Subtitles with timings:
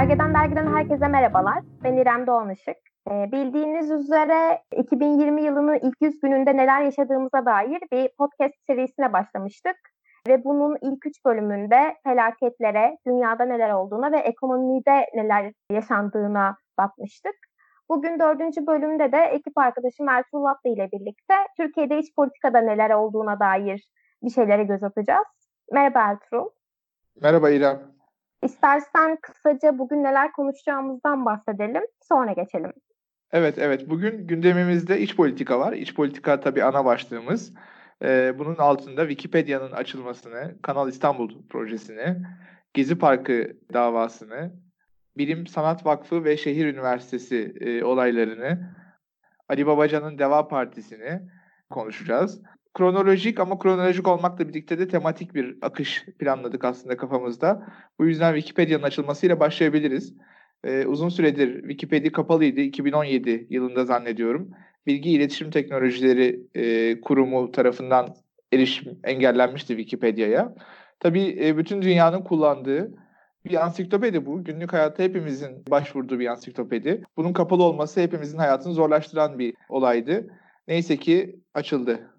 [0.00, 1.58] Gergedan Dergi'den herkese merhabalar.
[1.84, 2.76] Ben İrem Doğanışık.
[3.10, 9.76] Ee, bildiğiniz üzere 2020 yılının ilk 100 gününde neler yaşadığımıza dair bir podcast serisine başlamıştık.
[10.28, 17.36] Ve bunun ilk üç bölümünde felaketlere, dünyada neler olduğuna ve ekonomide neler yaşandığına bakmıştık.
[17.88, 23.40] Bugün dördüncü bölümde de ekip arkadaşım Ertuğrul Atlı ile birlikte Türkiye'de iç politikada neler olduğuna
[23.40, 23.90] dair
[24.22, 25.26] bir şeylere göz atacağız.
[25.72, 26.50] Merhaba Ertuğrul.
[27.22, 27.95] Merhaba İrem.
[28.46, 32.72] İstersen kısaca bugün neler konuşacağımızdan bahsedelim, sonra geçelim.
[33.32, 33.90] Evet, evet.
[33.90, 35.72] Bugün gündemimizde iç politika var.
[35.72, 37.54] İç politika tabii ana başlığımız.
[38.02, 42.16] Ee, bunun altında Wikipedia'nın açılmasını, Kanal İstanbul projesini,
[42.74, 44.52] Gezi Parkı davasını,
[45.16, 48.76] Bilim Sanat Vakfı ve Şehir Üniversitesi e, olaylarını,
[49.48, 51.22] Ali Babacan'ın Deva Partisi'ni
[51.70, 52.42] konuşacağız.
[52.76, 57.66] Kronolojik ama kronolojik olmakla birlikte de tematik bir akış planladık aslında kafamızda.
[57.98, 60.14] Bu yüzden Wikipedia'nın açılmasıyla başlayabiliriz.
[60.64, 62.60] Ee, uzun süredir Wikipedia kapalıydı.
[62.60, 64.50] 2017 yılında zannediyorum.
[64.86, 68.14] Bilgi İletişim Teknolojileri e, Kurumu tarafından
[68.52, 70.54] erişim engellenmişti Wikipedia'ya.
[71.00, 72.94] Tabii e, bütün dünyanın kullandığı
[73.44, 74.44] bir ansiklopedi bu.
[74.44, 77.02] Günlük hayatta hepimizin başvurduğu bir ansiklopedi.
[77.16, 80.26] Bunun kapalı olması hepimizin hayatını zorlaştıran bir olaydı.
[80.68, 82.15] Neyse ki açıldı.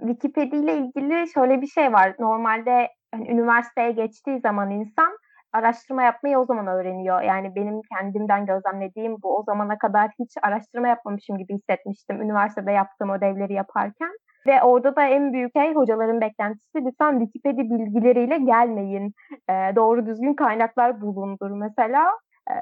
[0.00, 2.14] Wikipedia ile ilgili şöyle bir şey var.
[2.18, 5.16] Normalde hani, üniversiteye geçtiği zaman insan
[5.52, 7.22] araştırma yapmayı o zaman öğreniyor.
[7.22, 13.10] Yani benim kendimden gözlemlediğim bu o zamana kadar hiç araştırma yapmamışım gibi hissetmiştim üniversitede yaptığım
[13.10, 14.10] ödevleri yaparken.
[14.46, 19.12] Ve orada da en büyük şey hocaların beklentisi lütfen Wikipedia bilgileriyle gelmeyin.
[19.50, 22.10] E, doğru düzgün kaynaklar bulundur mesela.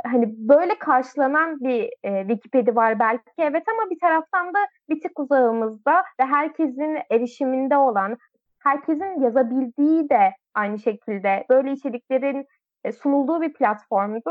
[0.05, 5.19] Hani böyle karşılanan bir e, Wikipedia var belki evet ama bir taraftan da bir tık
[5.19, 8.19] uzağımızda ve herkesin erişiminde olan,
[8.59, 12.47] herkesin yazabildiği de aynı şekilde böyle içeriklerin
[12.85, 14.31] e, sunulduğu bir platformdu.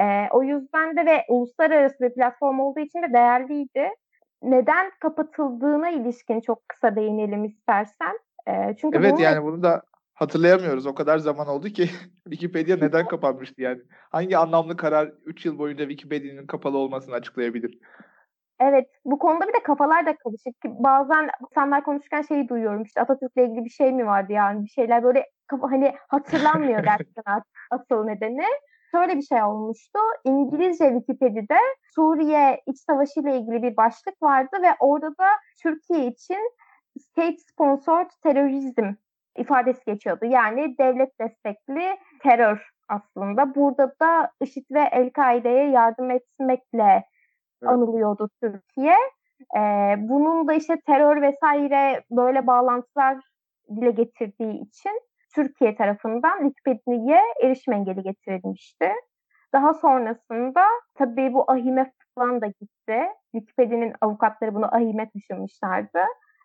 [0.00, 3.88] E, o yüzden de ve uluslararası bir platform olduğu için de değerliydi.
[4.42, 8.18] Neden kapatıldığına ilişkin çok kısa değinelim istersen.
[8.48, 9.22] E, çünkü evet bunu...
[9.22, 9.82] yani bunu da
[10.22, 10.86] hatırlayamıyoruz.
[10.86, 11.90] O kadar zaman oldu ki
[12.24, 13.80] Wikipedia neden kapanmıştı yani?
[14.10, 17.78] Hangi anlamlı karar 3 yıl boyunca Wikipedia'nın kapalı olmasını açıklayabilir?
[18.60, 20.64] Evet, bu konuda bir de kafalar da karışık.
[20.64, 22.82] Bazen insanlar konuşurken şeyi duyuyorum.
[22.82, 24.64] İşte Atatürk'le ilgili bir şey mi vardı yani?
[24.64, 28.46] Bir şeyler böyle kafa, hani hatırlanmıyor gerçekten asıl nedeni.
[28.90, 29.98] Şöyle bir şey olmuştu.
[30.24, 31.58] İngilizce Wikipedia'da
[31.94, 35.28] Suriye iç savaşı ile ilgili bir başlık vardı ve orada da
[35.62, 36.50] Türkiye için
[36.98, 38.94] state sponsored terörizm
[39.36, 40.24] ifadesi geçiyordu.
[40.24, 43.54] Yani devlet destekli terör aslında.
[43.54, 47.04] Burada da IŞİD ve El-Kaide'ye yardım etmekle
[47.66, 48.96] anılıyordu Türkiye.
[49.56, 53.18] Ee, bunun da işte terör vesaire böyle bağlantılar
[53.76, 55.00] dile getirdiği için
[55.34, 58.92] Türkiye tarafından Wikipedia'ya erişim engeli getirilmişti.
[59.52, 60.64] Daha sonrasında
[60.94, 62.98] tabii bu ahime falan da gitti.
[63.32, 66.00] Wikipedia'nın avukatları bunu ahime taşımışlardı.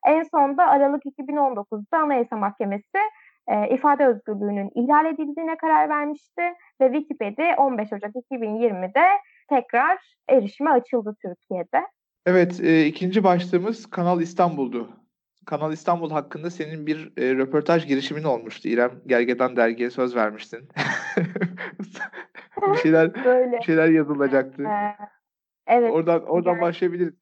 [0.05, 2.97] En sonunda Aralık 2019'da Anayasa Mahkemesi
[3.47, 6.41] e, ifade özgürlüğünün ihlal edildiğine karar vermişti
[6.81, 9.05] ve Wikipedia 15 Ocak 2020'de
[9.49, 9.97] tekrar
[10.29, 11.87] erişime açıldı Türkiye'de.
[12.25, 14.89] Evet, e, ikinci başlığımız Kanal İstanbul'du.
[15.45, 18.91] Kanal İstanbul hakkında senin bir e, röportaj girişimin olmuştu İrem.
[19.05, 20.69] Gergedan dergiye söz vermiştin.
[22.71, 23.57] bir şeyler Böyle.
[23.57, 24.63] bir şeyler yazılacaktı.
[24.63, 24.95] Ee,
[25.67, 25.91] evet.
[25.91, 27.13] Oradan oradan yani, başlayabiliriz.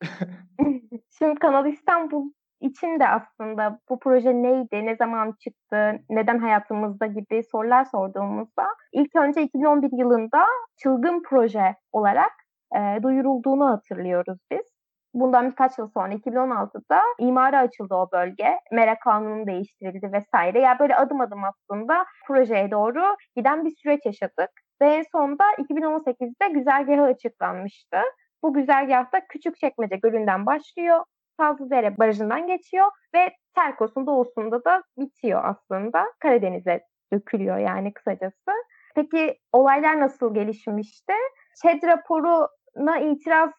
[1.18, 7.44] Şimdi Kanal İstanbul için de aslında bu proje neydi, ne zaman çıktı, neden hayatımızda gibi
[7.44, 10.46] sorular sorduğumuzda ilk önce 2011 yılında
[10.78, 12.32] çılgın proje olarak
[12.76, 14.76] e, duyurulduğunu hatırlıyoruz biz.
[15.14, 18.60] Bundan birkaç yıl sonra 2016'da imara açıldı o bölge.
[18.72, 20.60] Mera kanunu değiştirildi vesaire.
[20.60, 24.50] Yani böyle adım adım aslında projeye doğru giden bir süreç yaşadık.
[24.82, 27.98] Ve en sonunda 2018'de güzergahı açıklanmıştı.
[28.44, 31.04] Bu güzergahta Küçükçekmece Gölü'nden başlıyor.
[31.38, 36.06] Sazlıdere Barajı'ndan geçiyor ve Terkos'un doğusunda da bitiyor aslında.
[36.20, 36.82] Karadeniz'e
[37.14, 38.52] dökülüyor yani kısacası.
[38.96, 41.14] Peki olaylar nasıl gelişmişti?
[41.62, 43.52] ÇED raporuna itiraz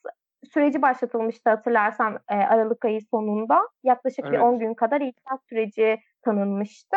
[0.52, 3.68] süreci başlatılmıştı hatırlarsan e, Aralık ayı sonunda.
[3.84, 4.32] Yaklaşık evet.
[4.32, 6.96] bir 10 gün kadar itiraz süreci tanınmıştı.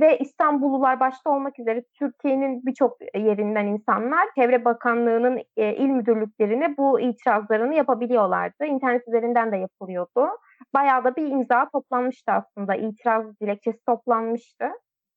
[0.00, 7.00] Ve İstanbullular başta olmak üzere Türkiye'nin birçok yerinden insanlar Çevre Bakanlığı'nın e, il müdürlüklerine bu
[7.00, 8.64] itirazlarını yapabiliyorlardı.
[8.64, 10.28] İnternet üzerinden de yapılıyordu.
[10.74, 12.74] Bayağı da bir imza toplanmıştı aslında.
[12.74, 14.64] İtiraz dilekçesi toplanmıştı.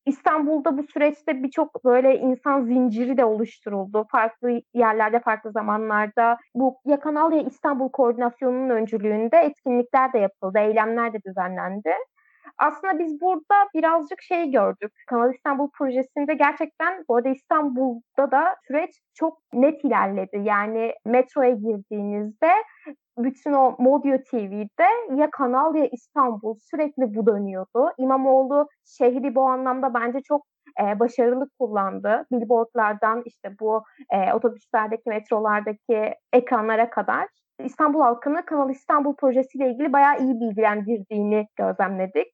[0.07, 4.05] İstanbul'da bu süreçte birçok böyle insan zinciri de oluşturuldu.
[4.11, 6.37] Farklı yerlerde, farklı zamanlarda.
[6.55, 11.91] Bu Yakanalya İstanbul Koordinasyonu'nun öncülüğünde etkinlikler de yapıldı, eylemler de düzenlendi.
[12.57, 14.91] Aslında biz burada birazcık şey gördük.
[15.07, 20.41] Kanal İstanbul projesinde gerçekten bu arada İstanbul'da da süreç çok net ilerledi.
[20.43, 22.51] Yani metroya girdiğinizde
[23.17, 27.91] bütün o Modio TV'de ya Kanal ya İstanbul sürekli bu dönüyordu.
[27.97, 30.45] İmamoğlu şehri bu anlamda bence çok
[30.81, 32.25] e, başarılı kullandı.
[32.31, 37.27] Billboardlardan işte bu e, otobüslerdeki, metrolardaki ekranlara kadar
[37.63, 42.27] İstanbul halkını Kanal İstanbul projesiyle ilgili bayağı iyi bilgilendirdiğini gözlemledik.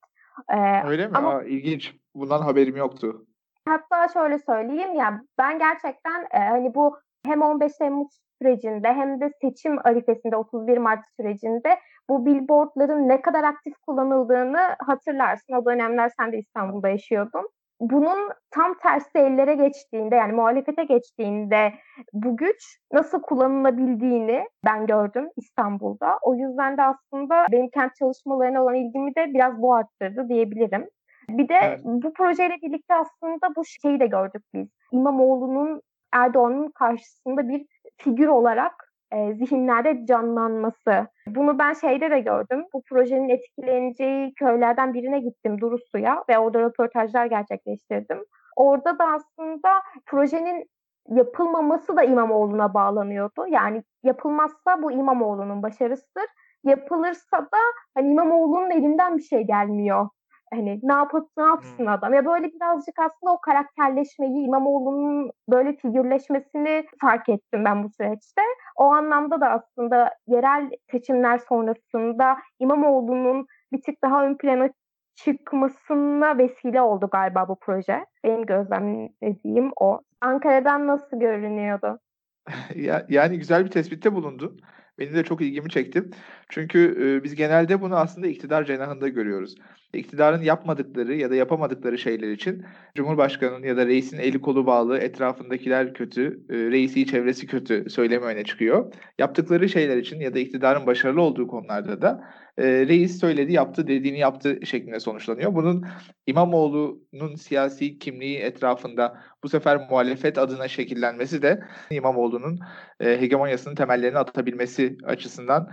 [0.48, 1.16] Ee, Öyle mi?
[1.16, 1.94] Ama, Aa, ilginç.
[2.14, 3.26] Bundan haberim yoktu.
[3.68, 9.30] Hatta şöyle söyleyeyim ya ben gerçekten e, hani bu hem 15 Temmuz sürecinde hem de
[9.40, 11.78] seçim arifesinde 31 Mart sürecinde
[12.08, 15.54] bu billboardların ne kadar aktif kullanıldığını hatırlarsın.
[15.54, 17.48] O dönemler sen de İstanbul'da yaşıyordun
[17.80, 21.72] bunun tam tersi ellere geçtiğinde yani muhalefete geçtiğinde
[22.12, 26.18] bu güç nasıl kullanılabildiğini ben gördüm İstanbul'da.
[26.22, 30.88] O yüzden de aslında benim kent çalışmalarına olan ilgimi de biraz bu arttırdı diyebilirim.
[31.28, 31.80] Bir de evet.
[31.84, 34.68] bu projeyle birlikte aslında bu şeyi de gördük biz.
[34.92, 35.82] İmamoğlu'nun
[36.12, 37.66] Erdoğan'ın karşısında bir
[37.96, 38.83] figür olarak
[39.14, 41.06] e, zihinlerde canlanması.
[41.26, 42.64] Bunu ben şeyde de gördüm.
[42.74, 48.24] Bu projenin etkileneceği köylerden birine gittim Durusu'ya ve orada röportajlar gerçekleştirdim.
[48.56, 49.70] Orada da aslında
[50.06, 50.64] projenin
[51.08, 53.46] yapılmaması da İmamoğlu'na bağlanıyordu.
[53.48, 56.26] Yani yapılmazsa bu İmamoğlu'nun başarısıdır.
[56.64, 57.58] Yapılırsa da
[57.94, 60.08] hani İmamoğlu'nun elinden bir şey gelmiyor
[60.54, 62.14] hani ne yapıp ne yapsın adam.
[62.14, 68.42] Ya böyle birazcık aslında o karakterleşmeyi İmamoğlu'nun böyle figürleşmesini fark ettim ben bu süreçte.
[68.76, 74.68] O anlamda da aslında yerel seçimler sonrasında İmamoğlu'nun bir tık daha ön plana
[75.14, 78.06] çıkmasına vesile oldu galiba bu proje.
[78.24, 80.00] Benim gözlemlediğim o.
[80.20, 81.98] Ankara'dan nasıl görünüyordu?
[83.08, 84.60] yani güzel bir tespitte bulundun.
[84.98, 86.04] Benim de çok ilgimi çekti.
[86.48, 89.54] Çünkü e, biz genelde bunu aslında iktidar cenahında görüyoruz.
[89.94, 92.64] İktidarın yapmadıkları ya da yapamadıkları şeyler için
[92.94, 98.44] Cumhurbaşkanı'nın ya da reisin eli kolu bağlı, etrafındakiler kötü, e, reisi çevresi kötü söylemi öne
[98.44, 98.92] çıkıyor.
[99.18, 102.24] Yaptıkları şeyler için ya da iktidarın başarılı olduğu konularda da
[102.58, 105.54] e, reis söyledi, yaptı, dediğini yaptı şeklinde sonuçlanıyor.
[105.54, 105.84] Bunun
[106.26, 112.58] İmamoğlu'nun siyasi kimliği etrafında bu sefer muhalefet adına şekillenmesi de İmamoğlu'nun
[113.00, 115.68] e, hegemonyasının temellerini atabilmesi açısından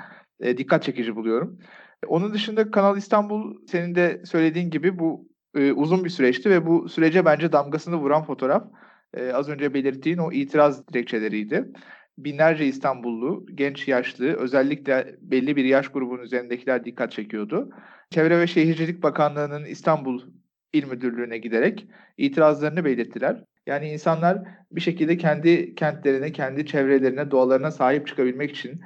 [0.57, 1.59] dikkat çekici buluyorum.
[2.07, 6.89] Onun dışında Kanal İstanbul senin de söylediğin gibi bu e, uzun bir süreçti ve bu
[6.89, 8.63] sürece bence damgasını vuran fotoğraf
[9.13, 11.71] e, az önce belirttiğin o itiraz dilekçeleriydi.
[12.17, 17.69] Binlerce İstanbullu, genç yaşlı, özellikle belli bir yaş grubunun üzerindekiler dikkat çekiyordu.
[18.09, 20.21] Çevre ve Şehircilik Bakanlığı'nın İstanbul
[20.73, 21.87] İl Müdürlüğü'ne giderek
[22.17, 23.43] itirazlarını belirttiler.
[23.65, 28.81] Yani insanlar bir şekilde kendi kentlerine, kendi çevrelerine, doğalarına sahip çıkabilmek için,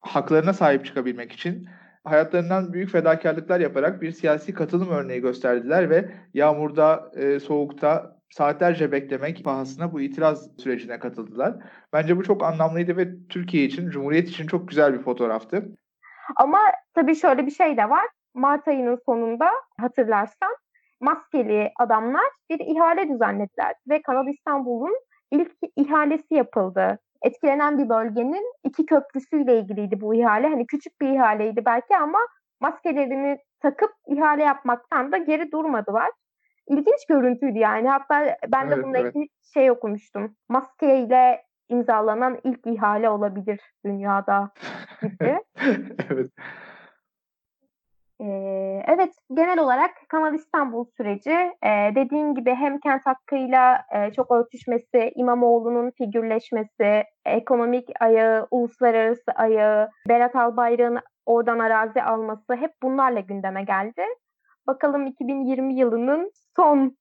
[0.00, 1.68] haklarına sahip çıkabilmek için
[2.04, 9.44] hayatlarından büyük fedakarlıklar yaparak bir siyasi katılım örneği gösterdiler ve yağmurda, e, soğukta saatlerce beklemek
[9.44, 11.54] pahasına bu itiraz sürecine katıldılar.
[11.92, 15.68] Bence bu çok anlamlıydı ve Türkiye için, Cumhuriyet için çok güzel bir fotoğraftı.
[16.36, 16.58] Ama
[16.94, 18.06] tabii şöyle bir şey de var.
[18.34, 19.50] Mart ayının sonunda
[19.80, 20.56] hatırlarsan
[21.00, 24.98] maskeli adamlar bir ihale düzenlediler ve Kanal İstanbul'un
[25.30, 26.98] ilk ihalesi yapıldı.
[27.22, 30.48] Etkilenen bir bölgenin iki köprüsüyle ilgiliydi bu ihale.
[30.48, 32.18] Hani küçük bir ihaleydi belki ama
[32.60, 36.10] maskelerini takıp ihale yapmaktan da geri durmadılar.
[36.68, 37.88] İlginç görüntüydü yani.
[37.88, 39.14] Hatta ben de evet, bununla evet.
[39.14, 40.36] ilgili şey okumuştum.
[40.48, 44.50] Maskeyle imzalanan ilk ihale olabilir dünyada
[45.02, 45.38] gibi.
[46.10, 46.30] evet.
[48.86, 51.50] Evet, genel olarak Kanal İstanbul süreci
[51.94, 53.84] dediğin gibi hem kent hakkıyla
[54.16, 63.20] çok örtüşmesi, İmamoğlu'nun figürleşmesi, ekonomik ayağı, uluslararası ayağı, Berat Albayrak'ın oradan arazi alması hep bunlarla
[63.20, 64.02] gündeme geldi.
[64.66, 66.96] Bakalım 2020 yılının son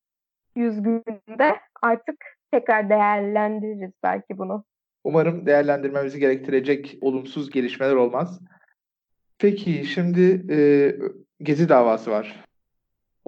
[0.55, 2.15] 100 gününde artık
[2.51, 4.63] tekrar değerlendiririz belki bunu.
[5.03, 8.41] Umarım değerlendirmemizi gerektirecek olumsuz gelişmeler olmaz.
[9.41, 10.59] Peki şimdi e,
[11.39, 12.45] Gezi davası var.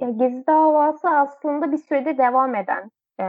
[0.02, 3.24] Ya, Gezi davası aslında bir sürede devam eden e,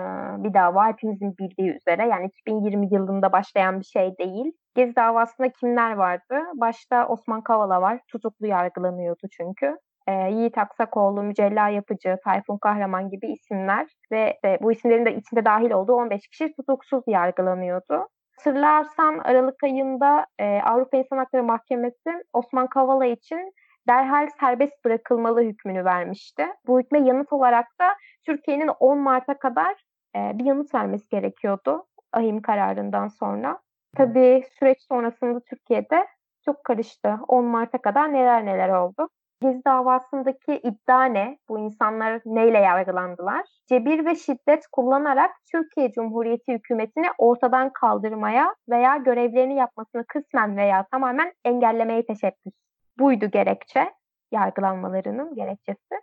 [0.44, 2.08] bir dava hepimizin bildiği üzere.
[2.08, 4.52] Yani 2020 yılında başlayan bir şey değil.
[4.74, 6.34] Gezi davasında kimler vardı?
[6.54, 8.00] Başta Osman Kavala var.
[8.08, 9.76] Tutuklu yargılanıyordu çünkü.
[10.06, 15.44] E, Yiğit Aksakoğlu, Mücella Yapıcı, Tayfun Kahraman gibi isimler ve e, bu isimlerin de içinde
[15.44, 18.08] dahil olduğu 15 kişi tutuksuz yargılanıyordu.
[18.36, 23.54] Hatırlarsan Aralık ayında e, Avrupa İnsan Hakları Mahkemesi Osman Kavala için
[23.88, 26.46] derhal serbest bırakılmalı hükmünü vermişti.
[26.66, 27.94] Bu hükme yanıt olarak da
[28.26, 29.84] Türkiye'nin 10 Mart'a kadar
[30.16, 33.58] e, bir yanıt vermesi gerekiyordu ahim kararından sonra.
[33.96, 36.06] Tabii süreç sonrasında Türkiye'de
[36.44, 37.18] çok karıştı.
[37.28, 39.08] 10 Mart'a kadar neler neler oldu.
[39.44, 41.38] Gezi davasındaki iddia ne?
[41.48, 43.46] Bu insanlar neyle yargılandılar?
[43.68, 51.32] Cebir ve şiddet kullanarak Türkiye Cumhuriyeti hükümetini ortadan kaldırmaya veya görevlerini yapmasını kısmen veya tamamen
[51.44, 52.52] engellemeye teşebbüs.
[52.98, 53.92] Buydu gerekçe,
[54.32, 55.94] yargılanmalarının gerekçesi.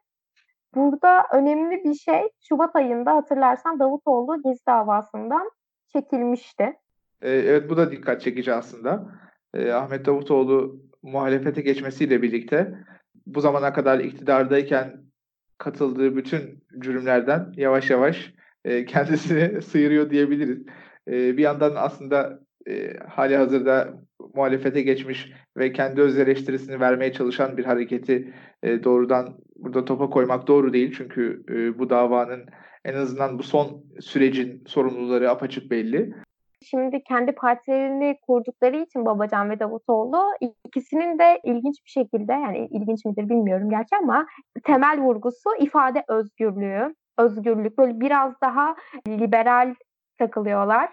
[0.75, 5.51] Burada önemli bir şey Şubat ayında hatırlarsan Davutoğlu Gezi davasından
[5.93, 6.63] çekilmişti.
[7.21, 9.05] Ee, evet bu da dikkat çekici aslında.
[9.53, 12.73] Ee, Ahmet Davutoğlu muhalefete geçmesiyle birlikte
[13.25, 15.01] bu zamana kadar iktidardayken
[15.57, 18.33] katıldığı bütün cürümlerden yavaş yavaş
[18.65, 20.59] e, kendisini sıyırıyor diyebiliriz.
[21.07, 23.93] E, bir yandan aslında e, hali hazırda
[24.33, 30.47] muhalefete geçmiş ve kendi öz eleştirisini vermeye çalışan bir hareketi e, doğrudan burada topa koymak
[30.47, 30.93] doğru değil.
[30.97, 32.45] Çünkü e, bu davanın
[32.85, 36.13] en azından bu son sürecin sorumluları apaçık belli.
[36.63, 40.23] Şimdi kendi partilerini kurdukları için Babacan ve Davutoğlu
[40.65, 44.27] ikisinin de ilginç bir şekilde yani ilginç midir bilmiyorum gerçi ama
[44.63, 48.75] temel vurgusu ifade özgürlüğü, özgürlük böyle biraz daha
[49.07, 49.75] liberal
[50.19, 50.91] takılıyorlar.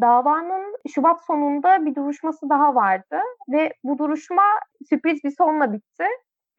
[0.00, 3.20] Davanın Şubat sonunda bir duruşması daha vardı
[3.52, 4.44] ve bu duruşma
[4.88, 6.04] sürpriz bir sonla bitti.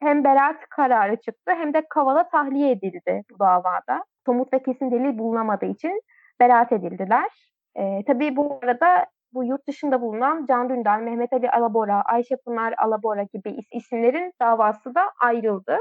[0.00, 4.04] Hem beraat kararı çıktı hem de Kavala tahliye edildi bu davada.
[4.26, 6.02] Somut ve kesin delil bulunamadığı için
[6.40, 7.51] beraat edildiler.
[7.76, 12.74] E, tabii bu arada bu yurt dışında bulunan Can Dündar, Mehmet Ali Alabora, Ayşe Pınar
[12.78, 15.76] Alabora gibi is- isimlerin davası da ayrıldı.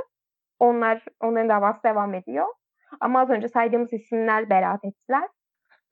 [0.59, 2.45] Onlar onların davası devam ediyor.
[2.99, 5.27] Ama az önce saydığımız isimler beraat ettiler.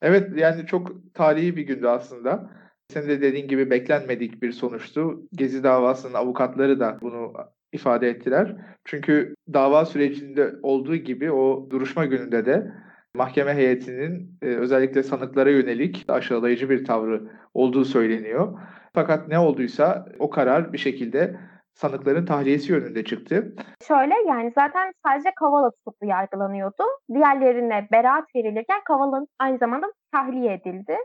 [0.01, 2.49] Evet yani çok tarihi bir gündü aslında.
[2.89, 5.21] Senin de dediğin gibi beklenmedik bir sonuçtu.
[5.33, 7.33] Gezi davasının avukatları da bunu
[7.71, 8.55] ifade ettiler.
[8.85, 12.71] Çünkü dava sürecinde olduğu gibi o duruşma gününde de
[13.15, 17.21] mahkeme heyetinin e, özellikle sanıklara yönelik aşağılayıcı bir tavrı
[17.53, 18.59] olduğu söyleniyor.
[18.93, 21.39] Fakat ne olduysa o karar bir şekilde
[21.73, 23.55] sanıkların tahliyesi yönünde çıktı.
[23.87, 26.83] Şöyle yani zaten sadece Kavala tutuklu yargılanıyordu.
[27.13, 30.97] Diğerlerine beraat verilirken Kavala'nın aynı zamanda tahliye edildi.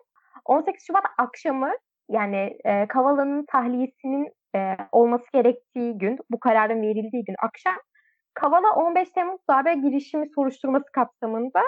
[0.44, 1.70] 18 Şubat akşamı
[2.11, 7.76] yani e, Kavala'nın tahliyesinin e, olması gerektiği gün, bu kararın verildiği gün akşam
[8.34, 11.61] Kavala 15 Temmuz darbe girişimi soruşturması kapsamında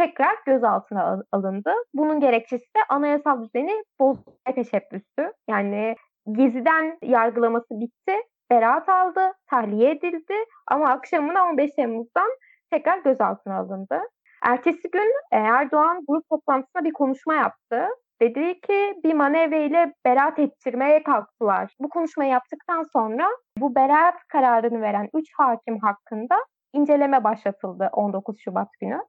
[0.00, 1.70] tekrar gözaltına alındı.
[1.94, 5.32] Bunun gerekçesi de anayasal düzeni bozmaya teşebbüsü.
[5.48, 5.96] Yani
[6.32, 8.14] Gezi'den yargılaması bitti,
[8.50, 10.34] beraat aldı, tahliye edildi
[10.66, 12.30] ama akşamına 15 Temmuz'dan
[12.70, 14.00] tekrar gözaltına alındı.
[14.44, 17.88] Ertesi gün Erdoğan grup toplantısında bir konuşma yaptı.
[18.22, 21.74] Dedi ki bir manevra ile beraat ettirmeye kalktılar.
[21.80, 23.28] Bu konuşmayı yaptıktan sonra
[23.58, 26.36] bu beraat kararını veren 3 hakim hakkında
[26.72, 29.00] inceleme başlatıldı 19 Şubat günü.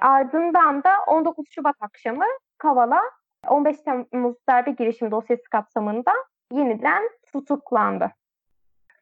[0.00, 2.24] Ardından da 19 Şubat akşamı
[2.58, 3.00] Kavala
[3.48, 6.12] 15 Temmuz darbe girişim dosyası kapsamında
[6.52, 8.10] yeniden tutuklandı.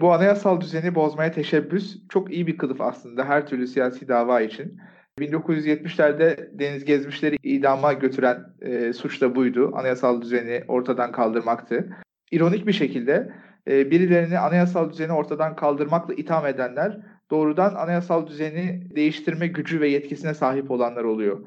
[0.00, 4.80] Bu anayasal düzeni bozmaya teşebbüs çok iyi bir kılıf aslında her türlü siyasi dava için.
[5.18, 9.72] 1970'lerde deniz gezmişleri idama götüren e, suç da buydu.
[9.74, 11.96] Anayasal düzeni ortadan kaldırmaktı.
[12.30, 13.32] İronik bir şekilde
[13.68, 16.98] e, birilerini anayasal düzeni ortadan kaldırmakla itham edenler
[17.32, 21.40] doğrudan anayasal düzeni değiştirme gücü ve yetkisine sahip olanlar oluyor.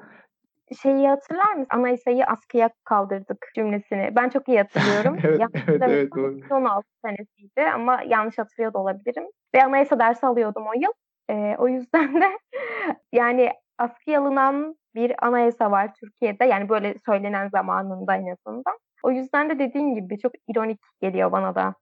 [0.81, 1.67] Şeyi hatırlar mısın?
[1.69, 4.09] Anayasayı askıya kaldırdık cümlesini.
[4.15, 5.17] Ben çok iyi hatırlıyorum.
[5.23, 6.39] evet, evet, evet, doğru.
[6.51, 9.23] 16 senesiydi ama yanlış hatırlıyor da olabilirim.
[9.55, 10.91] Ve anayasa dersi alıyordum o yıl.
[11.29, 12.25] Ee, o yüzden de
[13.13, 16.45] yani askıya alınan bir anayasa var Türkiye'de.
[16.45, 18.77] Yani böyle söylenen zamanında en azından.
[19.03, 21.75] O yüzden de dediğin gibi çok ironik geliyor bana da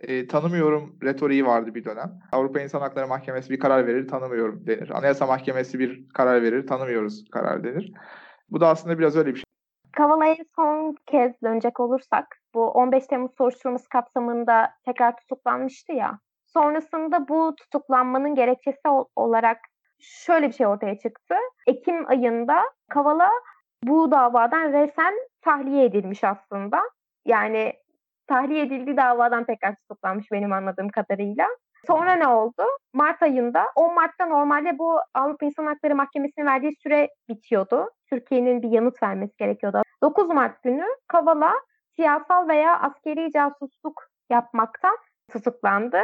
[0.00, 2.12] e, tanımıyorum retoriği vardı bir dönem.
[2.32, 4.90] Avrupa İnsan Hakları Mahkemesi bir karar verir, tanımıyorum denir.
[4.90, 7.92] Anayasa Mahkemesi bir karar verir, tanımıyoruz karar denir.
[8.50, 9.44] Bu da aslında biraz öyle bir şey.
[9.96, 16.18] Kavala'ya son kez dönecek olursak, bu 15 Temmuz soruşturması kapsamında tekrar tutuklanmıştı ya.
[16.46, 19.58] Sonrasında bu tutuklanmanın gerekçesi olarak
[20.00, 21.34] şöyle bir şey ortaya çıktı.
[21.66, 23.30] Ekim ayında Kavala
[23.84, 26.80] bu davadan resen tahliye edilmiş aslında.
[27.26, 27.72] Yani
[28.30, 31.46] tahliye edildiği davadan tekrar tutuklanmış benim anladığım kadarıyla.
[31.86, 32.62] Sonra ne oldu?
[32.92, 37.90] Mart ayında, 10 Mart'ta normalde bu Avrupa İnsan Hakları Mahkemesi'nin verdiği süre bitiyordu.
[38.10, 39.82] Türkiye'nin bir yanıt vermesi gerekiyordu.
[40.02, 41.52] 9 Mart günü Kavala
[41.96, 44.96] siyasal veya askeri casusluk yapmaktan
[45.32, 46.00] tutuklandı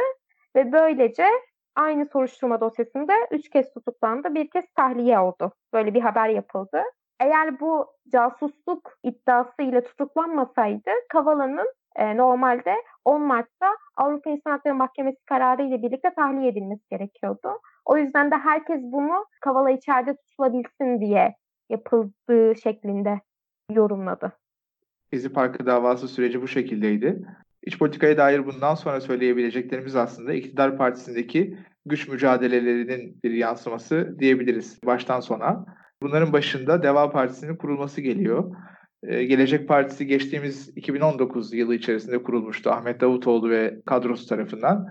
[0.55, 1.27] ve böylece
[1.75, 5.51] aynı soruşturma dosyasında 3 kez tutuklandı, bir kez tahliye oldu.
[5.73, 6.81] Böyle bir haber yapıldı.
[7.19, 15.25] Eğer bu casusluk iddiası ile tutuklanmasaydı Kavala'nın e, normalde 10 Mart'ta Avrupa İnsan Hakları Mahkemesi
[15.25, 17.49] kararı ile birlikte tahliye edilmesi gerekiyordu.
[17.85, 21.35] O yüzden de herkes bunu Kavala içeride tutulabilsin diye
[21.69, 23.21] yapıldığı şeklinde
[23.71, 24.31] yorumladı.
[25.11, 27.21] Gezi Parkı davası süreci bu şekildeydi.
[27.63, 35.19] İç politikaya dair bundan sonra söyleyebileceklerimiz aslında iktidar partisindeki güç mücadelelerinin bir yansıması diyebiliriz baştan
[35.19, 35.65] sona.
[36.01, 38.55] Bunların başında Deva Partisi'nin kurulması geliyor.
[39.03, 44.87] Ee, Gelecek Partisi geçtiğimiz 2019 yılı içerisinde kurulmuştu Ahmet Davutoğlu ve kadrosu tarafından.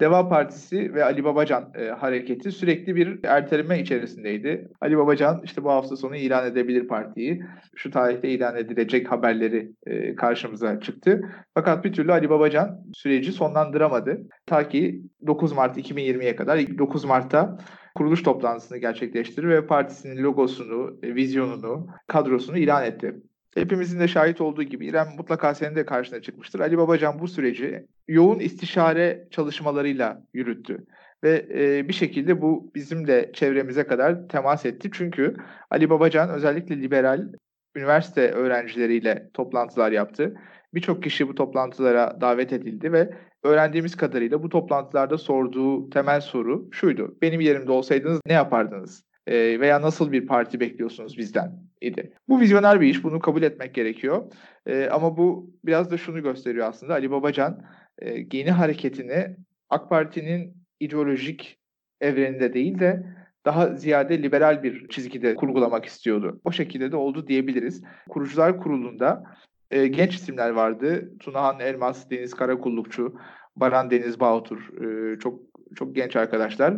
[0.00, 4.68] Deva Partisi ve Ali Babacan e, hareketi sürekli bir erteleme içerisindeydi.
[4.80, 7.42] Ali Babacan işte bu hafta sonu ilan edebilir partiyi.
[7.76, 11.20] Şu tarihte ilan edilecek haberleri e, karşımıza çıktı.
[11.54, 14.20] Fakat bir türlü Ali Babacan süreci sonlandıramadı.
[14.46, 17.58] Ta ki 9 Mart 2020'ye kadar 9 Mart'ta
[17.98, 23.14] kuruluş toplantısını gerçekleştirir ve partisinin logosunu, e, vizyonunu, kadrosunu ilan etti.
[23.54, 26.60] Hepimizin de şahit olduğu gibi İrem mutlaka senin de karşına çıkmıştır.
[26.60, 30.86] Ali Babacan bu süreci yoğun istişare çalışmalarıyla yürüttü.
[31.24, 34.90] Ve e, bir şekilde bu bizim de çevremize kadar temas etti.
[34.92, 35.34] Çünkü
[35.70, 37.28] Ali Babacan özellikle liberal
[37.76, 40.34] üniversite öğrencileriyle toplantılar yaptı.
[40.74, 43.10] Birçok kişi bu toplantılara davet edildi ve
[43.42, 47.16] öğrendiğimiz kadarıyla bu toplantılarda sorduğu temel soru şuydu.
[47.22, 49.04] Benim yerimde olsaydınız ne yapardınız?
[49.26, 52.12] E, veya nasıl bir parti bekliyorsunuz bizden idi.
[52.28, 54.32] Bu vizyoner bir iş, bunu kabul etmek gerekiyor.
[54.66, 56.94] E, ama bu biraz da şunu gösteriyor aslında.
[56.94, 57.62] Ali Babacan
[58.02, 59.36] e, yeni hareketini
[59.70, 61.58] AK Parti'nin ideolojik
[62.00, 63.06] evreninde değil de
[63.44, 66.40] daha ziyade liberal bir çizgide kurgulamak istiyordu.
[66.44, 67.82] O şekilde de oldu diyebiliriz.
[68.08, 69.24] Kurucular Kurulu'nda
[69.70, 71.12] e, genç isimler vardı.
[71.20, 73.14] Tunahan Elmas, Deniz Karakullukçu,
[73.56, 74.84] Baran Deniz Bağotur.
[74.84, 75.40] E, çok
[75.76, 76.74] çok genç arkadaşlar.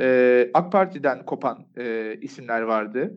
[0.00, 3.14] E, AK Parti'den kopan e, isimler vardı.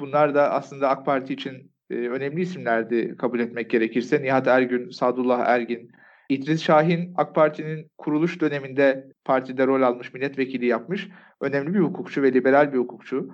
[0.00, 4.22] Bunlar da aslında AK Parti için e, önemli isimlerdi kabul etmek gerekirse.
[4.22, 5.90] Nihat Ergün, Sadullah Ergin,
[6.28, 11.08] İdris Şahin AK Parti'nin kuruluş döneminde partide rol almış, milletvekili yapmış.
[11.40, 13.28] Önemli bir hukukçu ve liberal bir hukukçu.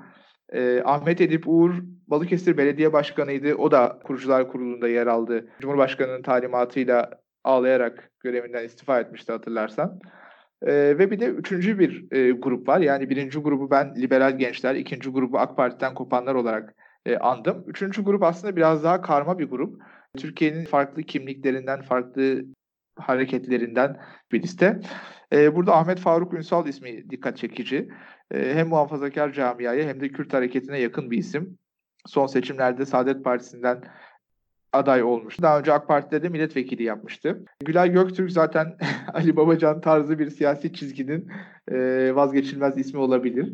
[0.52, 1.75] E, Ahmet Edip Uğur
[2.07, 3.55] Balıkesir Belediye Başkanı'ydı.
[3.55, 5.49] O da kurucular kurulunda yer aldı.
[5.61, 7.11] Cumhurbaşkanı'nın talimatıyla
[7.45, 10.00] ağlayarak görevinden istifa etmişti hatırlarsan.
[10.62, 12.81] E, ve bir de üçüncü bir e, grup var.
[12.81, 16.75] Yani birinci grubu ben liberal gençler, ikinci grubu AK Parti'den kopanlar olarak
[17.07, 17.64] e, andım.
[17.66, 19.83] Üçüncü grup aslında biraz daha karma bir grup.
[20.16, 22.44] Türkiye'nin farklı kimliklerinden, farklı
[22.96, 23.96] hareketlerinden
[24.33, 24.81] bir liste.
[25.33, 27.88] E, burada Ahmet Faruk Ünsal ismi dikkat çekici.
[28.35, 31.59] E, hem muhafazakar camiaya hem de Kürt hareketine yakın bir isim.
[32.07, 33.85] Son seçimlerde Saadet Partisi'nden
[34.73, 35.43] aday olmuş.
[35.43, 37.45] Daha önce AK Parti'de de milletvekili yapmıştı.
[37.64, 38.77] Gülay Göktürk zaten
[39.14, 41.29] Ali Babacan tarzı bir siyasi çizginin
[41.71, 41.77] e,
[42.14, 43.53] vazgeçilmez ismi olabilir.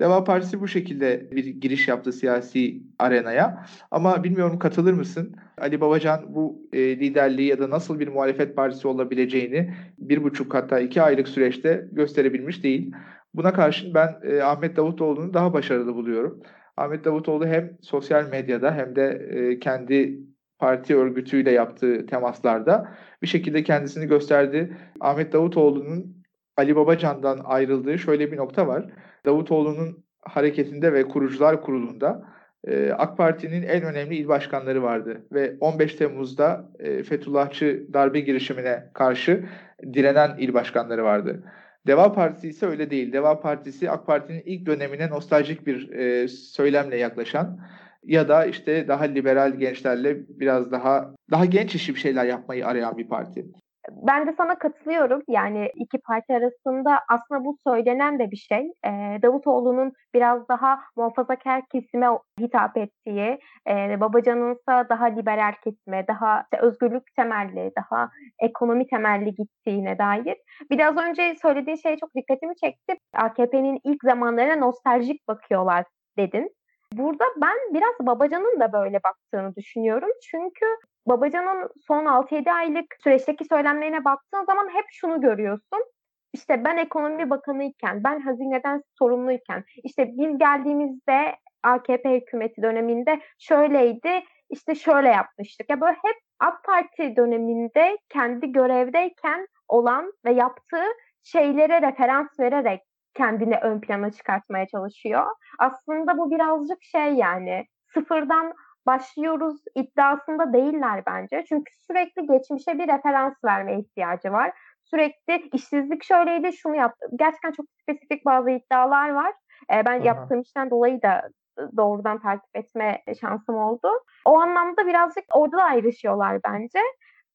[0.00, 3.66] Deva Partisi bu şekilde bir giriş yaptı siyasi arenaya.
[3.90, 5.36] Ama bilmiyorum katılır mısın?
[5.58, 10.80] Ali Babacan bu e, liderliği ya da nasıl bir muhalefet partisi olabileceğini bir buçuk hatta
[10.80, 12.92] iki aylık süreçte gösterebilmiş değil.
[13.34, 16.42] Buna karşın ben e, Ahmet Davutoğlu'nu daha başarılı buluyorum.
[16.76, 20.20] Ahmet Davutoğlu hem sosyal medyada hem de e, kendi
[20.58, 22.88] parti örgütüyle yaptığı temaslarda
[23.22, 24.76] bir şekilde kendisini gösterdi.
[25.00, 26.24] Ahmet Davutoğlu'nun
[26.56, 28.86] Ali Babacan'dan ayrıldığı şöyle bir nokta var.
[29.26, 32.22] Davutoğlu'nun hareketinde ve kurucular kurulunda
[32.64, 38.90] e, AK Parti'nin en önemli il başkanları vardı ve 15 Temmuz'da e, Fethullahçı darbe girişimine
[38.94, 39.44] karşı
[39.92, 41.44] direnen il başkanları vardı.
[41.86, 43.12] Deva Partisi ise öyle değil.
[43.12, 47.60] Deva Partisi AK Parti'nin ilk dönemine nostaljik bir e, söylemle yaklaşan
[48.04, 52.98] ya da işte daha liberal gençlerle biraz daha daha genç işi bir şeyler yapmayı arayan
[52.98, 53.46] bir parti.
[53.90, 55.22] Ben de sana katılıyorum.
[55.28, 58.72] Yani iki parti arasında aslında bu söylenen de bir şey.
[58.86, 62.06] Ee, Davutoğlu'nun biraz daha muhafazakar kesime
[62.40, 69.34] hitap ettiği, e, Babacan'ın ise daha liberal kesime, daha işte özgürlük temelli, daha ekonomi temelli
[69.34, 70.36] gittiğine dair.
[70.70, 72.94] Biraz önce söylediğin şey çok dikkatimi çekti.
[73.14, 75.84] AKP'nin ilk zamanlarına nostaljik bakıyorlar
[76.18, 76.50] dedin.
[76.92, 80.08] Burada ben biraz Babacan'ın da böyle baktığını düşünüyorum.
[80.30, 80.66] Çünkü
[81.06, 85.84] Babacan'ın son 6-7 aylık süreçteki söylemlerine baktığın zaman hep şunu görüyorsun.
[86.32, 94.74] İşte ben ekonomi bakanıyken, ben hazineden sorumluyken, işte biz geldiğimizde AKP hükümeti döneminde şöyleydi, işte
[94.74, 95.70] şöyle yapmıştık.
[95.70, 100.86] Ya böyle hep AK Parti döneminde kendi görevdeyken olan ve yaptığı
[101.22, 102.80] şeylere referans vererek
[103.14, 105.26] kendini ön plana çıkartmaya çalışıyor.
[105.58, 108.52] Aslında bu birazcık şey yani sıfırdan
[108.86, 111.44] başlıyoruz iddiasında değiller bence.
[111.48, 114.52] Çünkü sürekli geçmişe bir referans verme ihtiyacı var.
[114.84, 117.06] Sürekli işsizlik şöyleydi, şunu yaptı.
[117.16, 119.32] Gerçekten çok spesifik bazı iddialar var.
[119.72, 120.06] Ee, ben Aha.
[120.06, 121.30] yaptığım işten dolayı da
[121.76, 123.88] doğrudan takip etme şansım oldu.
[124.24, 126.78] O anlamda birazcık orada da ayrışıyorlar bence.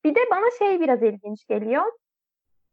[0.03, 1.83] Bir de bana şey biraz ilginç geliyor.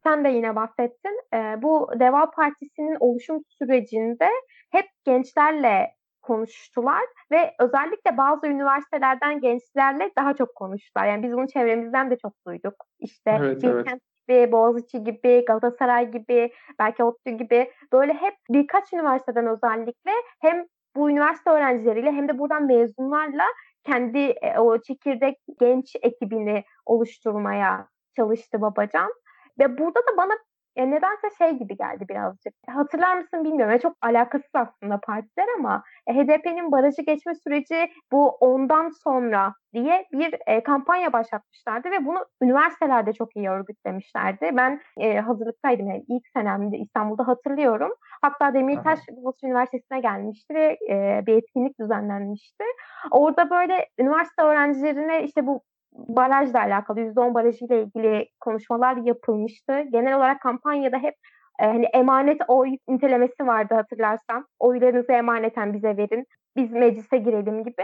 [0.03, 1.21] Sen de yine bahsettin.
[1.35, 4.29] E, bu Deva Partisi'nin oluşum sürecinde
[4.71, 5.96] hep gençlerle
[6.27, 11.07] konuştular ve özellikle bazı üniversitelerden gençlerle daha çok konuştular.
[11.07, 12.75] Yani biz bunu çevremizden de çok duyduk.
[12.99, 14.01] İşte Evet, Bilkent evet.
[14.29, 20.11] gibi, Boğaziçi gibi, Galatasaray gibi, belki ODTÜ gibi böyle hep birkaç üniversiteden özellikle
[20.41, 23.45] hem bu üniversite öğrencileriyle hem de buradan mezunlarla
[23.85, 29.13] kendi e, o çekirdek genç ekibini oluşturmaya çalıştı Babacan.
[29.59, 30.33] Ve burada da bana
[30.77, 32.55] e, nedense şey gibi geldi birazcık.
[32.69, 33.71] Hatırlar mısın bilmiyorum.
[33.71, 40.07] Yani çok alakasız aslında partiler ama e, HDP'nin barajı geçme süreci bu ondan sonra diye
[40.13, 44.51] bir e, kampanya başlatmışlardı ve bunu üniversitelerde çok iyi örgütlemişlerdi.
[44.53, 47.93] Ben e, hazırlıktaydım yani ilk senemde İstanbul'da hatırlıyorum.
[48.23, 52.65] Hatta Demirtaş Boğaziçi Üniversitesi'ne gelmişti ve e, bir etkinlik düzenlenmişti.
[53.11, 55.63] Orada böyle üniversite öğrencilerine işte bu
[55.97, 59.81] barajla alakalı, %10 barajıyla ilgili konuşmalar yapılmıştı.
[59.93, 61.15] Genel olarak kampanyada hep
[61.61, 64.47] e, hani emanet oy nitelemesi vardı hatırlarsan.
[64.59, 67.83] Oylarınızı emaneten bize verin, biz meclise girelim gibi.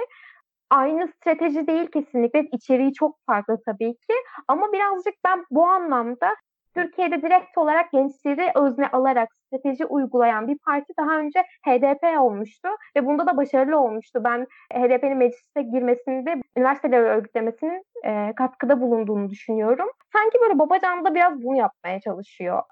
[0.71, 2.49] Aynı strateji değil kesinlikle.
[2.53, 4.15] içeriği çok farklı tabii ki.
[4.49, 6.29] Ama birazcık ben bu anlamda
[6.75, 13.07] Türkiye'de direkt olarak gençleri özne alarak strateji uygulayan bir parti daha önce HDP olmuştu ve
[13.07, 14.23] bunda da başarılı olmuştu.
[14.25, 19.89] Ben HDP'nin meclise girmesinde üniversiteleri örgütlemesinin e, katkıda bulunduğunu düşünüyorum.
[20.13, 22.63] Sanki böyle Babacan da biraz bunu yapmaya çalışıyor.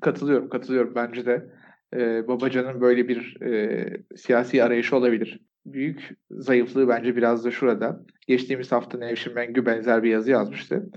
[0.00, 0.94] Katılıyorum, katılıyorum.
[0.94, 1.46] Bence de
[1.94, 5.40] e, Babacan'ın böyle bir e, siyasi arayışı olabilir.
[5.66, 8.00] Büyük zayıflığı bence biraz da şurada.
[8.26, 10.90] Geçtiğimiz hafta Nevşin Mengü benzer bir yazı yazmıştı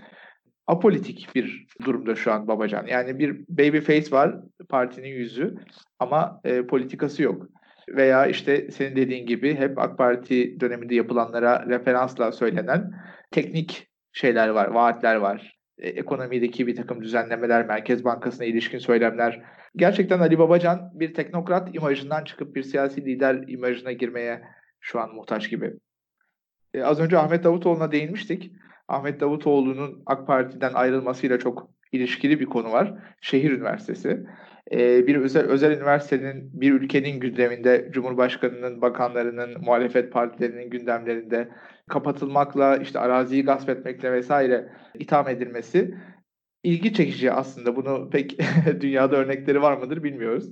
[0.69, 2.87] apolitik bir durumda şu an Babacan.
[2.87, 4.35] Yani bir baby face var
[4.69, 5.55] partinin yüzü
[5.99, 7.47] ama e, politikası yok.
[7.89, 12.91] Veya işte senin dediğin gibi hep AK Parti döneminde yapılanlara referansla söylenen
[13.31, 15.57] teknik şeyler var, vaatler var.
[15.77, 19.41] E, ekonomideki bir takım düzenlemeler, Merkez Bankası'na ilişkin söylemler.
[19.75, 24.41] Gerçekten Ali Babacan bir teknokrat imajından çıkıp bir siyasi lider imajına girmeye
[24.79, 25.73] şu an muhtaç gibi.
[26.73, 28.51] E, az önce Ahmet Davutoğlu'na değinmiştik.
[28.89, 32.93] Ahmet Davutoğlu'nun AK Parti'den ayrılmasıyla çok ilişkili bir konu var.
[33.21, 34.25] Şehir Üniversitesi.
[34.71, 41.49] Ee, bir özel, özel üniversitenin bir ülkenin gündeminde, Cumhurbaşkanı'nın, bakanlarının, muhalefet partilerinin gündemlerinde
[41.89, 45.95] kapatılmakla, işte araziyi gasp etmekle vesaire itham edilmesi
[46.63, 47.75] ilgi çekici aslında.
[47.75, 48.37] Bunu pek
[48.81, 50.49] dünyada örnekleri var mıdır bilmiyoruz.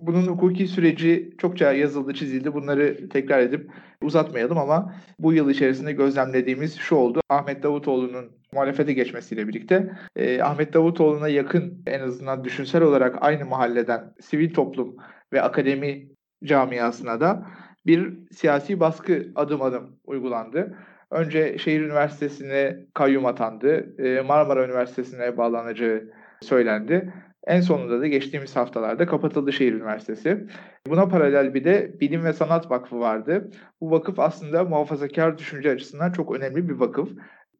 [0.00, 2.54] Bunun hukuki süreci çokça yazıldı, çizildi.
[2.54, 3.70] Bunları tekrar edip
[4.02, 7.20] uzatmayalım ama bu yıl içerisinde gözlemlediğimiz şu oldu.
[7.28, 14.14] Ahmet Davutoğlu'nun muhalefete geçmesiyle birlikte e, Ahmet Davutoğlu'na yakın en azından düşünsel olarak aynı mahalleden
[14.20, 14.96] sivil toplum
[15.32, 16.08] ve akademi
[16.44, 17.46] camiasına da
[17.86, 20.76] bir siyasi baskı adım adım uygulandı.
[21.10, 23.94] Önce şehir üniversitesine kayyum atandı.
[23.98, 26.10] E, Marmara Üniversitesi'ne bağlanacağı
[26.42, 27.12] söylendi.
[27.46, 30.46] En sonunda da geçtiğimiz haftalarda kapatıldı şehir üniversitesi.
[30.86, 33.50] Buna paralel bir de Bilim ve Sanat Vakfı vardı.
[33.80, 37.08] Bu vakıf aslında muhafazakar düşünce açısından çok önemli bir vakıf.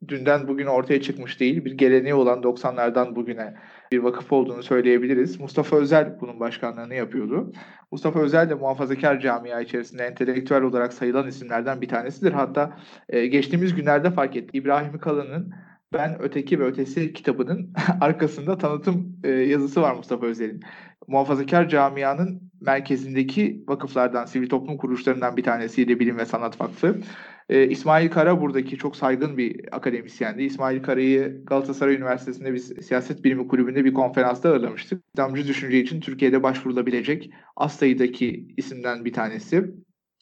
[0.09, 3.55] Dünden bugüne ortaya çıkmış değil, bir geleneği olan 90'lardan bugüne
[3.93, 5.41] bir vakıf olduğunu söyleyebiliriz.
[5.41, 7.53] Mustafa Özel bunun başkanlığını yapıyordu.
[7.91, 12.33] Mustafa Özel de muhafazakar camia içerisinde entelektüel olarak sayılan isimlerden bir tanesidir.
[12.33, 14.59] Hatta e, geçtiğimiz günlerde fark etti.
[14.59, 15.55] İbrahim Kalın'ın
[15.93, 20.61] ben Öteki ve Ötesi kitabının arkasında tanıtım e, yazısı var Mustafa Özel'in.
[21.09, 27.01] Muhafazakar camianın merkezindeki vakıflardan, sivil toplum kuruluşlarından bir tanesiydi Bilim ve Sanat Vakfı.
[27.49, 30.43] E, İsmail Kara buradaki çok saygın bir akademisyendi.
[30.43, 35.03] İsmail Kara'yı Galatasaray Üniversitesi'nde biz siyaset bilimi kulübünde bir konferansta ağırlamıştık.
[35.15, 39.65] İslamcı düşünce için Türkiye'de başvurulabilecek az sayıdaki isimden bir tanesi.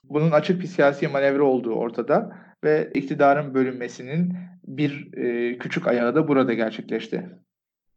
[0.04, 4.36] Bunun açık bir siyasi manevra olduğu ortada ve iktidarın bölünmesinin
[4.76, 7.28] bir e, küçük ayağı da burada gerçekleşti.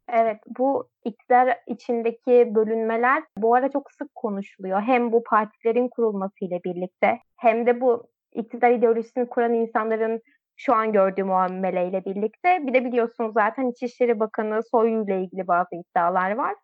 [0.08, 4.82] Evet, bu iktidar içindeki bölünmeler bu ara çok sık konuşuluyor.
[4.82, 10.20] Hem bu partilerin kurulmasıyla birlikte hem de bu iktidar ideolojisini kuran insanların
[10.56, 12.66] şu an gördüğü muameleyle birlikte.
[12.66, 16.54] Bir de biliyorsunuz zaten İçişleri Bakanı Soylu ile ilgili bazı iddialar var.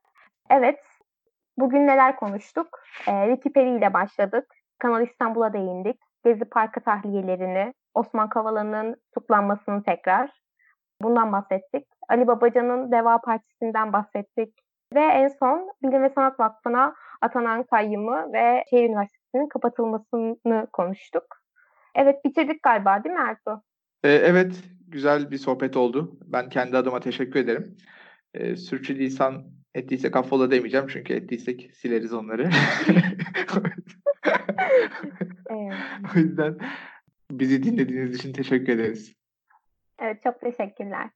[0.51, 0.81] Evet,
[1.59, 2.81] bugün neler konuştuk?
[3.09, 4.55] Ee, Wikipedia ile başladık.
[4.79, 5.97] Kanal İstanbul'a değindik.
[6.25, 10.31] Gezi Parkı tahliyelerini, Osman Kavala'nın tutuklanmasını tekrar.
[11.03, 11.87] Bundan bahsettik.
[12.09, 14.55] Ali Babacan'ın Deva Partisi'nden bahsettik.
[14.95, 21.25] Ve en son Bilim ve Sanat Vakfı'na atanan kayyımı ve Şehir Üniversitesi'nin kapatılmasını konuştuk.
[21.95, 23.63] Evet bitirdik galiba değil mi Ertuğ?
[24.05, 26.19] Ee, evet güzel bir sohbet oldu.
[26.27, 27.77] Ben kendi adıma teşekkür ederim.
[28.35, 32.43] Ee, sürçülisan ettiysek affola demeyeceğim çünkü ettiysek sileriz onları.
[35.51, 35.75] evet.
[36.17, 36.59] o yüzden
[37.31, 39.15] Bizi dinlediğiniz için teşekkür ederiz.
[39.99, 41.11] Evet çok teşekkürler.